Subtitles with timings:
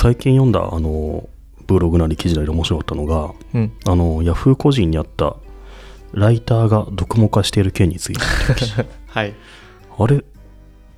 [0.00, 1.28] 最近読んだあの
[1.66, 3.72] ブログなり記事なりで面白かったのがうん。
[3.86, 5.36] あのヤフー個人にあった
[6.12, 8.20] ライターが読モ化している件について。
[9.08, 9.34] はい。
[9.98, 10.24] あれ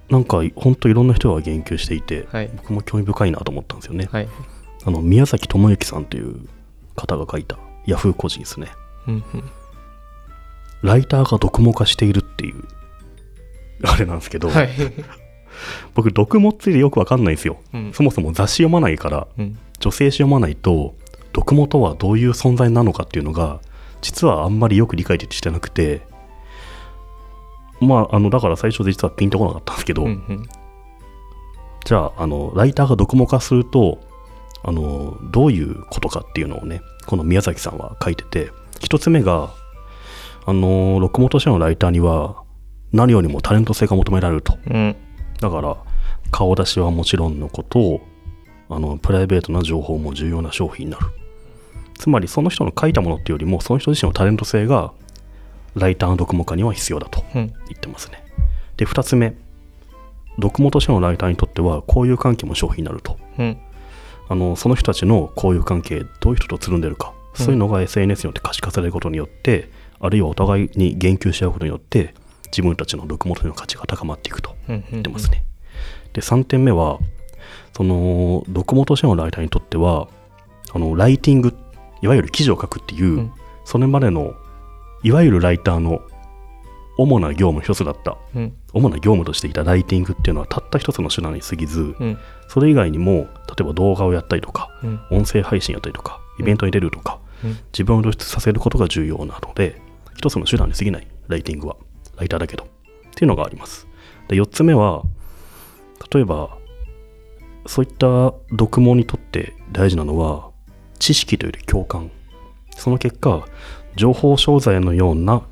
[0.08, 2.50] なんか本当いろんな人が言及していてはい。
[2.56, 4.08] 僕も興味深いなと思ったんですよね。
[4.12, 4.28] はい。
[4.84, 6.36] あの宮崎智之さんという
[6.94, 8.68] 方が書いたヤフー個人ですね。
[9.08, 9.44] うんうん。
[10.82, 12.62] ライターが読モ化しているっていう
[13.82, 14.68] あれなんですけど、はい
[15.94, 17.58] 僕読モってよくわかんないんですよ。
[17.72, 17.92] うん。
[17.92, 19.58] そもそも雑誌読まないからうん。
[19.80, 20.94] 女性誌読まないと
[21.34, 23.60] 読モとはどういう存在なのかっていうのが
[24.00, 26.02] 実はあんまりよく理解してなくて。
[27.80, 30.46] まああのだから最初実はピンとこなかったんですけど、うんうん。
[31.84, 33.98] じゃああのライターが読モ化すると
[34.62, 38.50] あのどういうことかっていうのをねこの宮崎さんは書いてて
[38.80, 39.50] 一つ目が
[40.46, 42.42] あの録モとしてのライターには
[42.92, 44.58] 何よりもタレント性が求められると。
[44.70, 44.96] うん
[45.42, 45.76] だから
[46.30, 48.00] 顔出しはもちろんのことを
[48.70, 51.06] あのプライベートな情報も重要な商品になる。
[51.98, 54.92] つまりその人の書いたものっていうよりもその人自身のタレント性が
[55.74, 57.48] ライターの読モ化には必要だとうん。
[57.48, 58.24] 言ってますね。
[58.76, 59.34] で2つ目。
[60.36, 63.18] 読モとしてのライターにとっては交友関係も商品になると。
[63.38, 63.58] うん。
[64.28, 72.14] あのその人たちの交友関係どういう人とつるんでるか、そういうのが SNS によって可視化されることによってあるいはお互いに言及し合うことによって
[72.52, 75.44] 自分たちの読モとの価値が高まっていくとうん言ってますね。
[76.12, 76.98] で3点目は
[77.74, 80.08] その読モとしてのライターにとっては
[80.72, 81.54] あのライティング
[82.02, 83.32] いわゆる記事を書くっていう、うん。
[83.64, 84.34] それまでの
[85.02, 86.02] いわゆるライターの
[86.98, 88.56] 主な業務の一つだったうん。
[88.72, 92.18] 主な業務としていたライティングっていうのはたった一つの手段に過ぎずうん。
[92.48, 95.00] それ以外にも例えば動画をやったりとかうん。
[95.10, 97.58] 音声配信やったりとかイベントに出るとか、うん。
[97.72, 99.80] 自分を露出させることが重要なので
[100.16, 101.76] 一つの手段に過ぎないライティングは
[102.16, 102.66] ライターだけどっ
[103.14, 103.86] ていうのがあります。
[104.28, 105.02] で4つ目は
[106.12, 106.56] 例えば
[107.66, 110.50] そういった読モにとって大事なのは
[110.98, 112.10] 知識というより共感。
[112.76, 113.44] その結果
[113.96, 115.42] 情報商材のような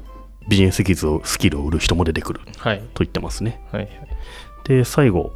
[0.48, 2.40] ビジネススキルをスキルを売る人も出てくる。
[2.58, 2.80] はい。
[2.94, 3.60] と言ってますね。
[3.70, 3.88] はい
[4.64, 5.32] で最後、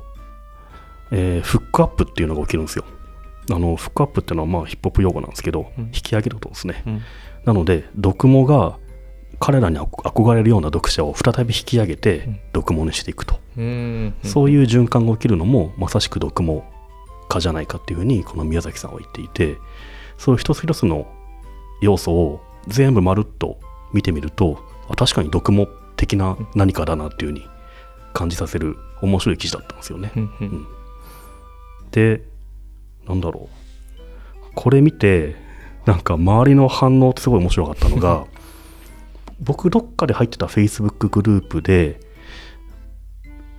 [1.10, 2.84] えーフックアップっていうのが起きるんですよ。
[3.50, 5.84] あのフックアップっていうのはまあヒップホップ用語なんですけど、うん。
[5.86, 6.82] 引き上げることですね。
[6.86, 7.02] うん。
[7.44, 8.78] なので読モが
[9.40, 12.40] 彼らに憧憧れるような読者を再び引き上げてうん。
[12.54, 14.14] 読モにしていくと、うん。
[14.22, 16.64] そういう循環が起きるのもまさしく読モ
[17.28, 19.56] 化じゃないかっていうふうにこの宮崎さんは言っていて
[20.18, 21.06] そういう一つ一つの
[21.80, 23.58] 要素を全部まるっと
[23.92, 24.58] 見てみると
[24.88, 27.46] あ確かに読モ的な何かだなっていうふうに
[28.12, 30.12] 感じさせる面白い記事だったんですよね。
[30.16, 30.66] うん。
[31.90, 32.22] で
[33.06, 33.64] なんだろう。
[34.54, 35.36] これ見て
[35.84, 38.24] なんか周りの反応ってすごい面白かったのが
[39.44, 42.00] 僕どっかで入ってた Facebook グループで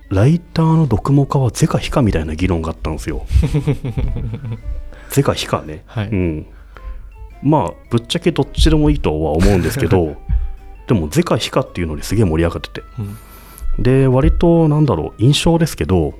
[0.08, 3.26] ライターの読モ化は是か非かみたいな議論があったんですよ。
[5.10, 5.82] 是か非かね。
[5.86, 6.08] はい。
[6.08, 6.46] うん。
[7.42, 10.16] まあぶっちゃけどっちでもいいとは思うんですけど
[10.88, 12.82] でも是か非かっていうのにすげえ盛り上がってて。
[12.98, 13.82] うん。
[13.82, 16.14] で割となんだろう印象ですけど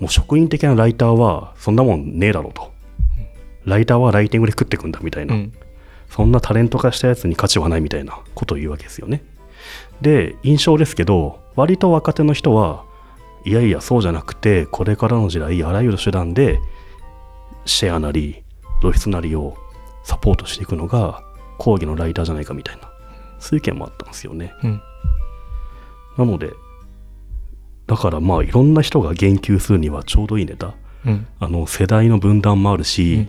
[0.00, 2.72] もう職員的なライターはそんなもんねえだろうと。
[3.64, 5.52] ライターはライティングで食ってくんだみたいな、うん
[6.12, 9.24] そんなタレント化したやつに価値はないみたいなことを言うわけですよね。
[10.00, 12.84] で印象ですけど割と若手の人は
[13.44, 16.58] いやいやそうじゃなくてこれからの時代あらゆる手段で
[17.64, 18.42] シェアなり
[18.80, 19.56] 露出なりを
[20.04, 21.22] サポートしていくのが
[21.58, 22.92] 講義のライターじゃないかみたいな
[23.42, 24.54] そういう意見もあったんですよね。
[24.62, 24.82] うん。
[26.16, 26.52] なので、
[27.88, 30.74] だからまあいろんな人が言及するにはちょうどいいネタ。
[31.04, 31.26] うん。
[31.40, 33.28] あの世代の分断もあるし、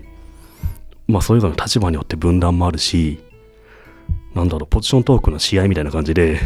[1.08, 3.20] まあそれぞれの立場によって分断もあるし、
[4.34, 6.40] なんだろう、ポジショントークの試合みたいな感じで、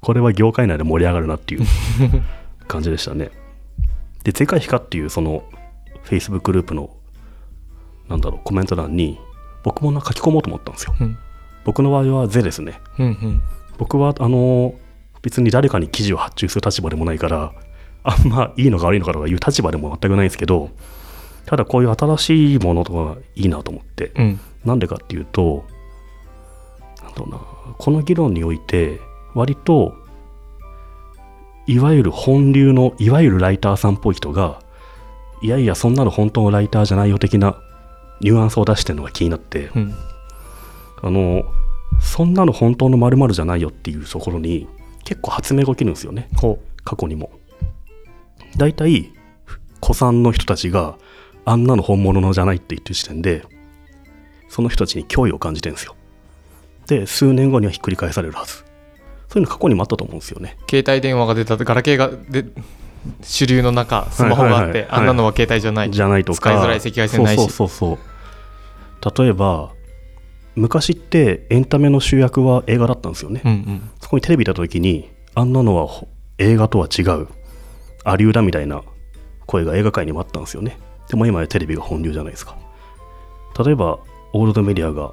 [0.00, 1.66] これは業界内で盛り上がるなっていう
[2.68, 3.30] 感じでしたね。
[4.24, 5.42] で、世界非かっていうその
[6.04, 6.90] Facebook グループの、
[8.08, 9.18] なんだろう、コメント欄に、
[9.64, 10.94] 僕もな書き込もうと思ったんですよ。
[11.00, 11.18] うん
[11.64, 12.80] 僕の場合はゼですね。
[12.96, 13.42] うんうん
[13.76, 14.74] 僕はあの
[15.20, 17.52] 別に誰かに記事を発注する立場でもないから
[18.04, 20.70] あんまいいのか悪いのかとかいう立場でも全くないんですけど
[21.46, 24.12] ただこういう新しいものとかいいなと思って。
[24.16, 24.40] うん。
[24.64, 25.64] なんでかっていうと
[27.02, 27.38] なんだろうな
[27.78, 29.00] この議論において
[29.34, 29.94] 割と
[31.66, 34.60] いわゆる本流のいわゆるライターさんっぽい人が
[35.42, 37.60] いやいやそんなの本当のライターじゃないよ的な
[38.20, 39.70] ニュアンスを出してるのが気になって。
[39.74, 39.94] うん。
[41.02, 41.44] あの
[42.00, 44.66] そんなの本当の〇〇じゃないよっていうところに
[45.04, 46.28] 結構発明が起きるんですよね。
[46.36, 47.30] ほ過去にも。
[48.56, 49.12] 大体
[49.82, 50.98] 古参の人たちが
[51.46, 53.42] あんなの本物のじゃないって言ってる時点で
[54.48, 55.94] その人たちに脅威を感じてるんですよ。
[56.86, 58.64] で数年後にはひっくり返されるはず。
[59.28, 60.56] そういうの過去にもあったと思うんですよね。
[60.66, 62.44] う携帯電話が出たガラケーがで
[63.22, 66.36] 主流の中スマホがあって、あんなのは携帯じゃない、じゃないとか。
[66.36, 67.40] 使いづらい赤外線ないし。
[67.40, 67.98] そうそうそう
[69.02, 69.24] そう。
[69.24, 69.70] 例えば
[70.56, 73.90] 昔ってエンタメの主役は映画だったんですよね、うんうん。
[74.00, 76.08] そこにテレビ出た時にあんなのはほ
[76.38, 77.28] 映画とは違う
[78.04, 78.82] アリューだみたいな
[79.46, 80.78] 声が映画界にもあったんですよね
[81.08, 82.56] でも今やテレビが本流じゃないですか。
[83.64, 83.98] 例えば
[84.32, 85.12] オールドメディアが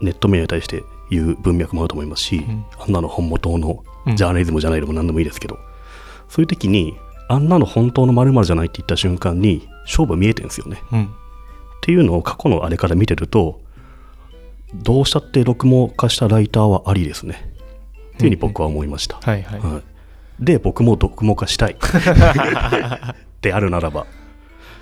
[0.00, 2.64] ネットメディアに対して言う文脈もあると思いますし、ん。
[2.78, 5.58] あんなの本元のうんジャーナリズムじゃないでも何でもいいですけど、
[6.28, 6.96] そういう時に
[7.28, 10.82] あんなの本当の〇〇じゃないって言った瞬間に勝負見えてるんですよね。
[10.92, 11.04] うん。
[11.04, 11.06] っ
[11.82, 13.60] ていうのを過去のあれから見てると
[14.74, 17.52] どうしたって録網化したライターはありですね。
[18.14, 19.18] っていうふうに僕は思いました、
[20.38, 21.76] で僕も読網化したい。
[23.40, 24.06] であるならば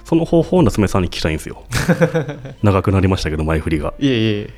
[0.09, 1.65] その方法を夏目さんに聞きたいんですよ。
[2.63, 3.93] 長くなりましたけど前振りが。
[3.99, 4.51] いえいえ。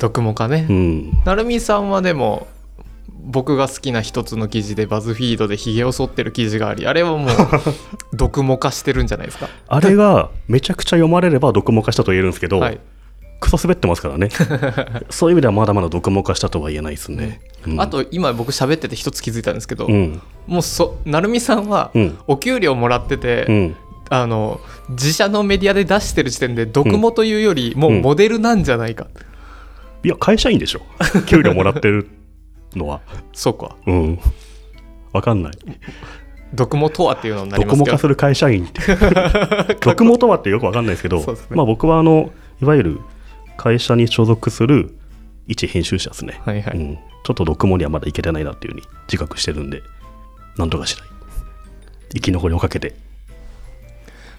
[0.00, 1.12] 読モかね、うん。
[1.24, 2.48] なるみさんはでも
[3.22, 7.28] 僕が好きな一つの記事でバズフィードでひげを剃ってる記事がありあれはもう
[8.18, 9.48] 読モ化してるんじゃないですか？
[9.68, 12.80] あれがめちゃくちゃ読まれれば読網化したと言えるんですけど、はい。
[13.38, 14.28] クソ滑ってますからね。
[15.08, 17.80] そういう意味ではまだまだ読網化したとは言えないですね、うん。
[17.80, 20.20] あと今僕喋ってて一つ気づいたんですけど、うん。
[20.48, 22.18] もうそなるみさんはうん。
[22.26, 23.76] お給料もらってて、うん
[24.10, 29.06] あの自社のメディアで出してる時点で読モというよりもうモデルなんじゃないか、
[30.02, 30.82] いや会社員でしょ。
[31.26, 32.08] 給料もらってる
[32.74, 33.00] のは。
[33.32, 33.76] そうか。
[33.86, 34.18] うん。
[35.12, 35.52] わかんない。
[36.56, 37.84] 読モとはっていうのになりドますけど。
[37.84, 38.80] コモ化する会社員って。
[39.80, 41.24] ドコモとはってよくわかんないですけどね。
[41.50, 43.00] まあ僕はあのいわゆる
[43.56, 44.96] 会社に所属する
[45.46, 49.82] 一編集者ですね、はいはい、うん、ちょっとドコモにはまだいけてないなっていうふうに自覚してるんで
[50.56, 51.06] なんとかしたい。
[52.14, 52.94] 生き残りをかけて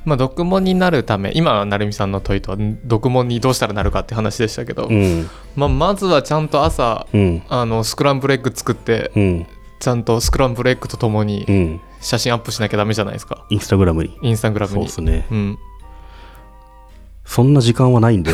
[0.05, 5.29] まあ読モになるため今はなるみさんの問いとは読モにどうしたらなるかって話でしたけど、うん。
[5.55, 7.43] まあ、まずはちゃんと朝うん。
[7.49, 9.47] あのスクランブルエッグ作ってうん。
[9.79, 11.81] ちゃんとスクランブルエッグとともにうん。
[12.01, 13.45] 写真アップしなきゃダメじゃないですか。
[13.49, 14.17] インスタグラムに。
[14.23, 14.89] インスタグラムに。
[14.89, 15.27] そうですね。
[15.29, 15.59] うん、
[17.25, 18.31] そんな時間はないんで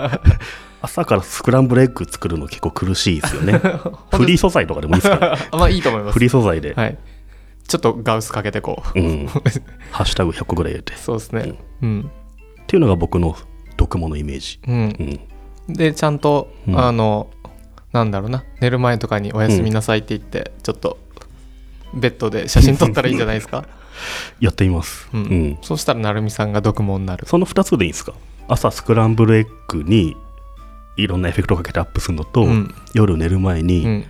[0.80, 3.58] 朝からスクランブルエッグ作るの結構苦しいですよね。
[4.12, 6.14] フリー素材とかでもいいですかあ まあいいと思います。
[6.14, 6.98] フリー素材で、はい
[7.66, 9.26] ちょっとガウスかけてこう、うん、
[9.90, 10.94] ハッシュタグ100個ぐらい入れて。
[10.94, 11.54] っそうですね。
[11.82, 12.10] うん、
[12.66, 13.36] ていうのが僕の
[13.78, 15.20] 読モのイメージ、うん。
[15.68, 16.78] うん、でちゃんと、うん。
[16.78, 17.28] あの
[17.92, 18.44] なんだろうな。
[18.60, 20.98] 寝る前とかにおやすみなさいって言って、ちょっと
[21.94, 23.66] ベッドで写真撮ったらいいんじゃないですか、
[24.38, 25.20] やってみます、うん。
[25.22, 25.58] うん。
[25.62, 27.26] そしたらなるみさんが読モになる。
[27.26, 28.12] その2つでいいんですか？
[28.48, 30.14] 朝スクランブルエッグに
[30.96, 32.74] いろんなエフェクトをかけてアップするのと、うん。
[32.94, 34.04] 夜寝る前うにん、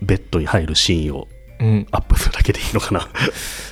[0.00, 1.28] ベッドに入るシーンを
[1.60, 3.08] うん、アップすけでいいのかな、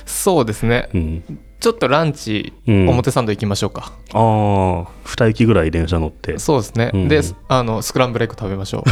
[0.05, 0.89] そうですね。
[0.93, 1.23] うん、
[1.59, 2.89] ちょっとランチ、うん。
[2.89, 3.93] 表参道行きましょうか。
[4.13, 4.21] ああ
[5.05, 6.39] 2駅ぐらい電車乗って。
[6.39, 7.07] そうですね、うん。
[7.07, 8.83] であのスクランブルエッグ食べましょう。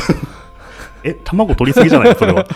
[1.04, 2.46] え卵取りすぎじゃないそれは。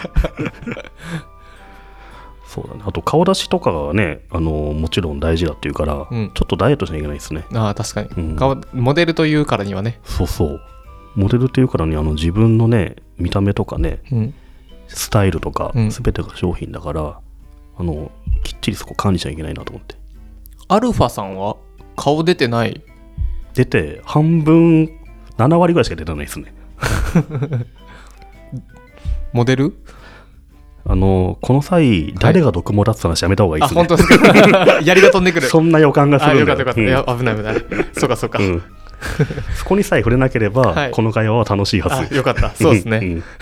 [2.48, 2.84] そうだね。
[2.86, 6.32] あと顔出しとかがねあのもちろん大事だっていうから、うん。
[6.36, 7.46] ちょっとダイエットしなきゃいけないですね。
[7.56, 8.36] ああ確かに、うん。
[8.36, 10.62] 顔モデルというからにはね、そうそう。
[11.16, 14.34] モデルっていうからにあの自分のね見た目とかねうん、
[14.94, 15.90] スタイルとかうん。
[15.90, 17.20] 全てが商品だから、
[17.78, 18.12] あの
[18.44, 19.96] きっちりそこ管理しなきゃいけないなと思って。
[20.68, 21.58] アルファさんは
[21.96, 22.82] 顔出てない？
[23.54, 24.90] 出て半分
[25.38, 26.54] 7割ぐらいしか出てないですね。
[29.34, 29.74] モデル？
[30.86, 34.82] あのこの際誰が毒もだって話やめた方がいいですね、あ本当ですか？
[34.84, 35.48] 槍が飛んでくる。
[35.48, 36.58] そんな予感がすあるんだよ。
[36.66, 37.86] かったよかった、いや危ない危ない。
[37.94, 38.62] そうかそうか、うん。
[39.56, 40.92] そこにさえ触れなければ、はい。
[40.92, 42.14] この会話は楽しいはず。
[42.14, 42.50] あよかった。
[42.52, 43.24] そうですね、んん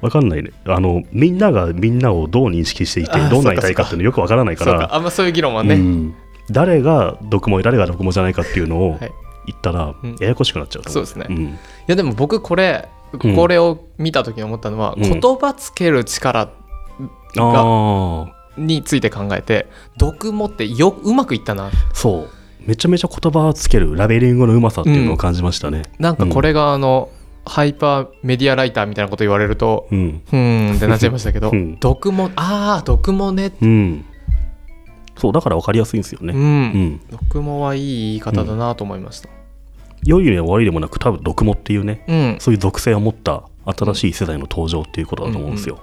[0.00, 0.50] わかんないね。
[0.64, 4.94] あのみんながみんなをどう認識していてあどんなにたいかっていうのよくわからないからか。
[4.94, 6.14] あんまそういう議論はね、うん。
[6.50, 9.12] 誰が毒も誰が毒もじゃないかっていうのをはい。
[9.46, 10.16] 言ったらうん。
[10.20, 11.34] ややこしくなっちゃうと思そうですね。
[11.34, 11.48] ん。
[11.48, 13.36] いやでも僕これうん。
[13.36, 15.02] これを見た時に思ったのは、うん。
[15.02, 16.52] 言葉つける力あ
[17.36, 18.26] あ
[18.56, 21.70] について考えて毒もってようまくいったな。
[21.92, 22.30] そう。
[22.66, 25.82] めちゃめちゃ言葉をつけるラベリングのうまさっていうのを感じましたね。
[25.98, 27.08] なんかこれがあの、
[27.50, 30.22] ハイパーメディアライターみたいなこと言われるとうん。
[30.24, 31.78] ふーんってなっちゃいましたけど、うん。
[31.80, 33.52] 毒もああ毒もね。
[33.60, 34.04] うん。
[35.18, 37.00] そうだから分かりやすいんですよね、うん、うん。
[37.10, 39.28] 毒もはいい言い方だなと思いました。
[40.04, 45.78] 良いでも悪いでもなく多分毒もっていうねうん、そういう属性を持った新しい世代の登場っていうことだと思うんですよ、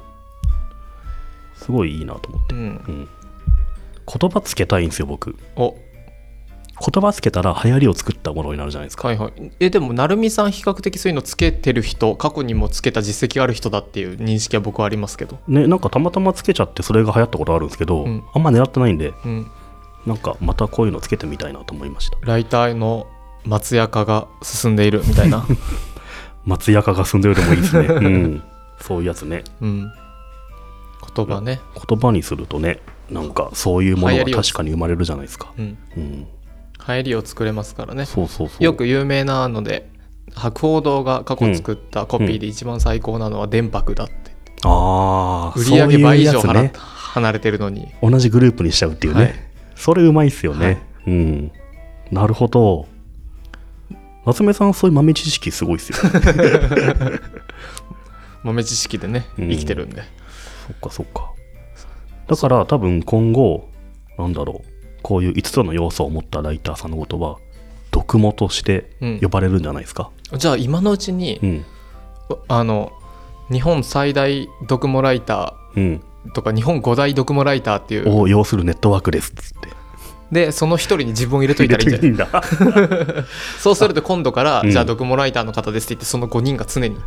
[1.55, 3.09] すごいいいなと思って、うん、うん、
[4.19, 5.35] 言葉つけたいんですよ僕。
[5.55, 5.75] お
[6.79, 9.07] 言葉つけたら流行りを作ったものになるじゃないですか。
[9.07, 9.51] はいはい。
[9.59, 15.39] えでも成美さん比較的そういうのつけてる人過去にもつけた実績がある人だっていう認識は僕はありますけど。
[15.47, 18.23] ねなんかたまたまつけちゃってそれが流行ったことあるんですけど、うん。
[18.33, 19.51] あんま狙ってないんでうん。
[20.05, 22.17] なんかまたこういうのつけてみたいなと思いました。
[22.21, 23.07] ライターの
[23.43, 25.45] 松屋化が進んでいるみたいな。
[26.45, 27.87] 松屋化が進んでるでもいいですね。
[27.89, 28.43] うん。
[28.79, 29.43] そういうやつね。
[29.61, 29.91] うん。
[31.15, 32.79] 言葉ね、言葉にするとね
[33.09, 35.53] なんかそういうものが確かに生まれるじゃないですか。
[35.57, 36.27] うん、うん、
[36.87, 38.63] 流行りを作れますからねそうそうそう。
[38.63, 39.89] よく有名なので
[40.33, 44.13] 博報堂が過去作ったコピーで一番最高なのは電白だって、
[44.63, 46.73] ああ、売上倍以上払っそうね。
[46.75, 49.21] 離れてるのに同じグループにしちゃうっていうね。
[49.21, 50.65] はいそれうまいっすよね。
[50.65, 50.77] はい
[51.07, 51.51] うん。
[52.11, 52.87] なるほど。
[54.25, 55.97] 夏目さんそういう豆知識すごいっすよ。
[58.43, 60.01] 豆知識でねうん生きてるんで、
[60.67, 61.31] そっかそっか。
[62.27, 63.69] だから多分今後、
[64.17, 67.37] なんだろう、こういう5つの要素を持ったライターさんのことは、
[67.93, 70.09] 読モとしてうん呼ばれるんじゃないですか？
[70.37, 71.65] じゃあ今のうちに、うん。
[72.49, 72.91] あの
[73.49, 76.01] 日本最大読モライタうん。
[76.27, 79.69] ーとか日本五大読モライターっていうを要するネットワークですっつって。
[80.29, 82.41] でその一人に自分を入れといたらいいんじゃない？
[83.59, 86.97] そうすると今度から、うんじゃあ読モライターの方ですって言ってその5人が常に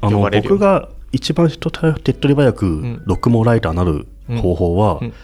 [0.00, 4.08] 呼ばれるよ僕が一番人手っ取り早くん読モライターになる
[4.40, 5.14] 方法は、うんうん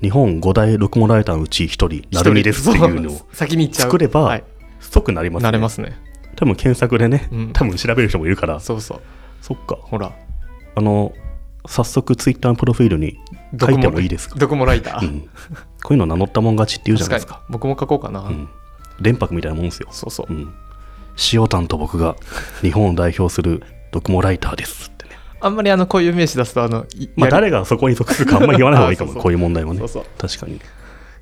[0.00, 4.44] 日本5大読モライターのうち1人、なるみですっていうのを作れば、はい、
[4.80, 5.44] 即なりますね。
[5.44, 5.98] なれますね。
[6.36, 7.52] 多分検索でね、うん。
[7.52, 9.00] 多分調べる人もいるから、そうそう。
[9.42, 9.76] そっか。
[9.80, 10.12] ほら。
[10.76, 11.12] あの、
[11.66, 13.18] 早速ツイッターのプロフィールに
[13.60, 15.28] 書いてもいいですか、読モライター、うん、こ
[15.90, 17.42] ういうの名乗ったもん勝ちって言うじゃないですか。
[17.48, 18.48] 僕も書こうかな、うん。
[19.00, 19.88] 連泊みたいなもんですよ。
[19.90, 20.32] そうそう。
[20.32, 20.54] うん。
[21.32, 22.14] 塩タンと僕が
[22.62, 23.62] 日本を代表する
[23.92, 24.92] 読モライターです。
[25.40, 29.80] あんまりあのこういう名詞出すとあのいまあ、誰がそこに属するかあんまり言わない方がいいかも、 こういう問題もね
[30.18, 30.56] 確かに。
[30.56, 30.60] い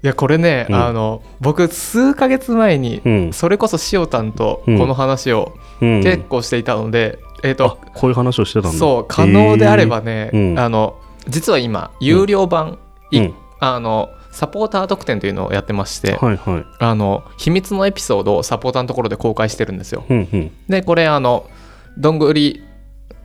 [0.03, 3.33] やこれね、うんあの僕数ヶ月前に、うん。
[3.33, 8.79] それこそ塩タンとうんこの話をうん、結構していたので、えっ、あとこういう話をしてたんだ。
[8.79, 10.97] そう可能であればね、えーうんあの
[11.29, 12.79] 実は今有料版、
[13.11, 16.65] いうんあのサポーター特典というのをやってまして、はいはい。
[16.79, 20.05] あの秘密のエピソードをサポーターのところで公開してるんですよ。
[20.09, 20.53] うんうん。
[20.69, 21.49] でこれあの
[21.97, 22.63] どんぐり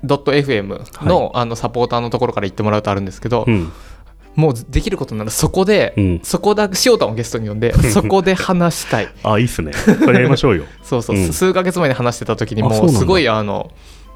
[0.05, 3.71] .fm の,、あのサポーターのところから言ってもらうとあるんですけど、うん。
[4.35, 6.19] もうできることならそこで、うん。
[6.23, 9.09] そこだ塩タンをゲストに呼んでそこで話したい。
[9.23, 9.73] あ、いいっすね。
[9.73, 10.63] それやりましょうよ。
[10.83, 11.33] そうそう、うん。
[11.33, 13.71] 数ヶ月前に話してた時にもうすごいあの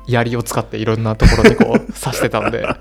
[0.08, 2.65] 槍を使っていろんなところにこう刺してたので。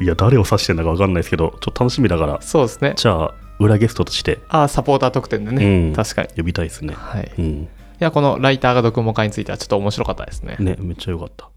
[0.00, 2.94] いや、誰を指してんだか分かんないですけど、ちょっと楽しみだから、そうですね。
[2.96, 4.40] じゃあ、裏ゲストとして。
[4.48, 5.92] ああサポーター特典でね、うん。
[5.94, 6.28] 確かに。
[6.36, 6.94] 呼びたいですね。
[6.98, 7.30] はい。
[7.38, 7.68] いうん。
[8.04, 10.56] やこのライターが読モ会についてはちょっと面白かったですね。
[10.58, 11.48] ね、めっちゃよかった。